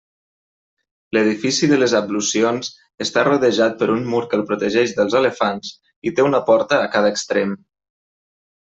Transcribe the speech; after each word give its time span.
L'edifici 1.17 1.69
de 1.71 1.77
les 1.81 1.93
ablucions 1.99 2.71
està 3.07 3.27
rodejat 3.29 3.77
per 3.83 3.91
un 3.99 4.03
mur 4.15 4.25
que 4.33 4.41
el 4.41 4.49
protegeix 4.51 4.97
dels 5.03 5.21
elefants 5.23 5.73
i 6.13 6.17
té 6.17 6.29
una 6.33 6.45
porta 6.53 6.85
a 6.89 6.93
cada 6.99 7.17
extrem. 7.17 7.59